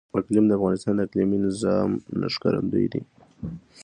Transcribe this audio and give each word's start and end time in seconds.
اقلیم 0.19 0.45
د 0.47 0.51
افغانستان 0.57 0.93
د 0.95 1.01
اقلیمي 1.07 1.37
نظام 1.45 1.89
ښکارندوی 2.33 2.85
ده. 2.93 3.01